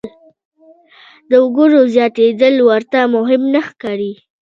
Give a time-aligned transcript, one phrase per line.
[1.29, 4.13] د وګړو زیاتېدل ورته مهم نه ښکاري.